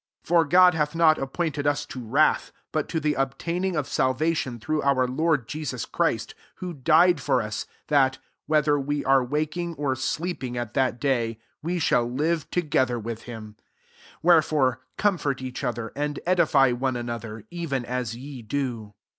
[0.23, 4.33] 9 For God hath not appointed us to wrath, but to the obtaining of salva
[4.33, 8.17] tion through our Lord Jesus Christ; 10 who died for us, that,
[8.47, 13.43] whether we are waking or sleeping at that day, we shall live together with him.
[13.43, 13.57] 1 1
[14.35, 18.95] Wherefore, comfort each other, and edify one another, even as ye do.